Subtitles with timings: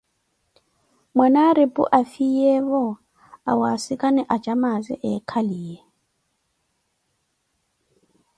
[1.15, 2.85] Mwanaripu afiiyevo
[3.51, 5.77] awasikana acamaaze eekhaliye.